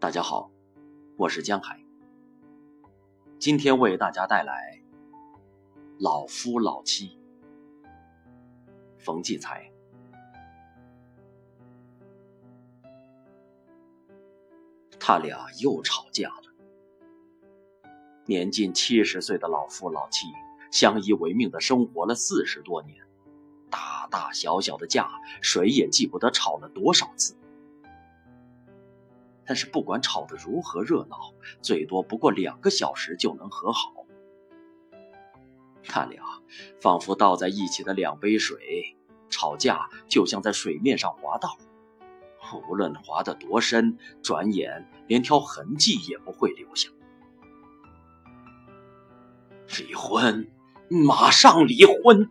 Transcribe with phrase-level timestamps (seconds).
[0.00, 0.50] 大家好，
[1.18, 1.78] 我是江海。
[3.38, 4.80] 今天为大家带来
[5.98, 7.08] 《老夫老妻》。
[8.98, 9.70] 冯骥才，
[14.98, 17.90] 他俩又吵架了。
[18.24, 20.28] 年近七十岁的老夫老妻
[20.72, 23.06] 相依为命的生活了四十多年，
[23.68, 25.10] 大大小小的架，
[25.42, 27.36] 谁也记不得吵了多少次。
[29.50, 34.06] 但是不管吵得如何热闹，最多不过两个小时就能和好。
[35.82, 36.22] 他俩
[36.80, 38.96] 仿佛倒在一起的两杯水，
[39.28, 41.58] 吵架就像在水面上滑道，
[42.68, 46.88] 无论滑得多深，转眼连条痕迹也不会留下。
[49.80, 50.48] 离婚，
[50.90, 52.30] 马上离婚！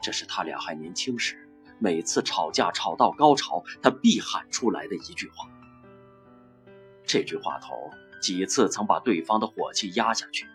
[0.00, 1.45] 这是他俩还年轻时。
[1.78, 5.48] 每次吵架吵到高潮，他必喊出来的一句话。
[7.04, 7.74] 这句话头
[8.20, 10.46] 几次曾把对方的火气压下去，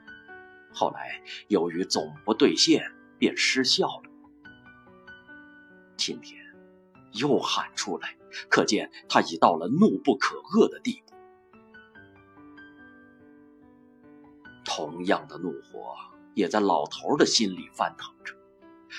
[0.73, 4.03] 后来由于总不兑现，便失效了。
[5.95, 6.43] 今天
[7.13, 8.17] 又喊出来，
[8.49, 11.13] 可见他已到了怒不可遏的地步。
[14.65, 15.95] 同样的怒火
[16.33, 18.33] 也在老头的心里翻腾着。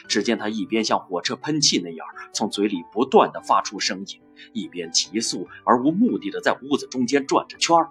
[0.09, 4.21] 只见他一边像火车喷气那样从嘴里不断的发出声音，
[4.53, 7.91] 一边急速而无目的的在屋子中间转着圈儿。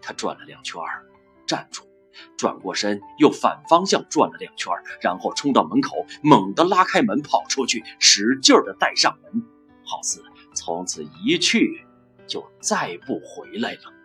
[0.00, 0.80] 他转了两圈
[1.46, 1.82] 站住，
[2.36, 9.42] 转过身，又反方向转了两圈然后冲到门口，猛地拉开门跑出去，使劲的带上门，
[9.84, 10.22] 好似
[10.54, 11.84] 从此一去
[12.26, 13.97] 就再不回来了。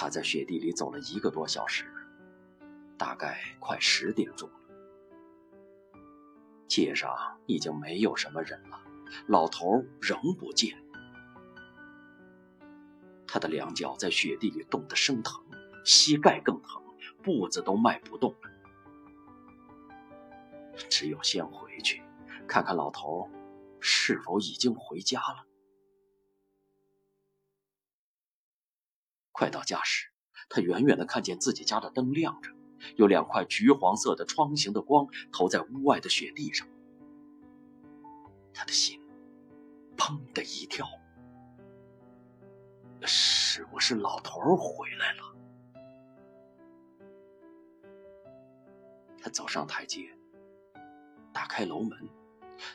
[0.00, 1.84] 他在雪地里走了一个多小时，
[2.96, 4.54] 大概快十点钟了。
[6.66, 8.80] 街上已经没有什么人了，
[9.26, 10.82] 老头仍不见。
[13.26, 15.44] 他的两脚在雪地里冻得生疼，
[15.84, 16.82] 膝盖更疼，
[17.22, 18.38] 步子都迈不动了。
[20.88, 22.02] 只有先回去，
[22.48, 23.28] 看看老头
[23.80, 25.49] 是否已经回家了。
[29.40, 30.10] 快到家时，
[30.50, 32.50] 他远远的看见自己家的灯亮着，
[32.96, 36.68] 有两块橘黄色的窗形的光投在屋外的雪地上。
[38.52, 39.00] 他的心
[39.96, 40.86] 砰的一跳，
[43.06, 45.22] 是不是老头回来了？
[49.22, 50.14] 他走上台阶，
[51.32, 51.98] 打开楼门，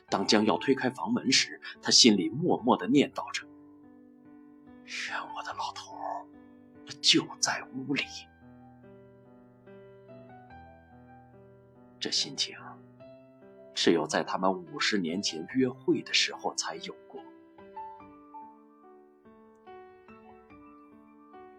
[0.10, 3.48] 当将要推开房门时，他心里默默的念叨着
[5.12, 5.94] ：“愿我的老头。”
[7.02, 8.04] 就在屋里，
[12.00, 12.56] 这心情
[13.74, 17.22] 只有在他们五十年前约会的时候才有过。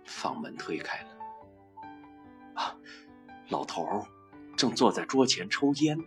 [0.05, 1.09] 房门推开了，
[2.55, 2.77] 啊，
[3.51, 3.87] 老头
[4.57, 5.99] 正坐在桌前抽烟，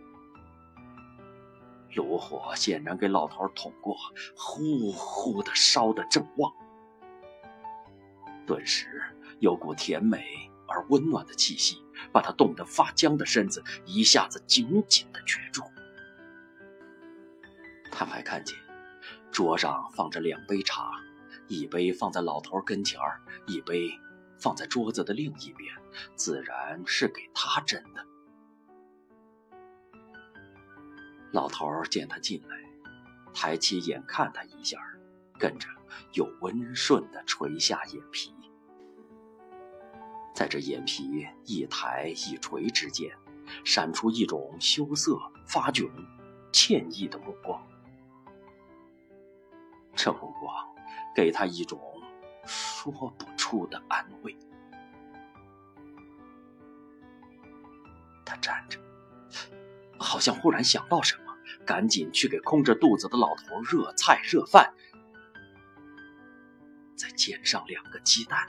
[1.94, 3.96] 炉火显然给老头捅过，
[4.36, 6.52] 呼呼的烧得正旺。
[8.50, 9.00] 顿时，
[9.38, 11.80] 有股甜美而温暖的气息，
[12.12, 15.62] 把他冻得发僵的身子一下子紧紧的攫住。
[17.92, 18.58] 他还看见，
[19.30, 20.90] 桌上放着两杯茶，
[21.46, 23.88] 一杯放在老头跟前儿，一杯
[24.36, 25.72] 放在桌子的另一边，
[26.16, 28.04] 自然是给他斟的。
[31.30, 32.56] 老头见他进来，
[33.32, 34.80] 抬起眼看他一下，
[35.38, 35.68] 跟着
[36.14, 38.34] 又温顺的垂下眼皮。
[40.40, 43.14] 在这眼皮一抬一垂之间，
[43.62, 45.86] 闪出一种羞涩、发窘、
[46.50, 47.62] 歉意的目光。
[49.94, 50.66] 这目光
[51.14, 51.78] 给他一种
[52.46, 54.34] 说不出的安慰。
[58.24, 58.80] 他站着，
[59.98, 61.36] 好像忽然想到什么，
[61.66, 64.72] 赶紧去给空着肚子的老头热菜热饭，
[66.96, 68.46] 再煎上两个鸡蛋。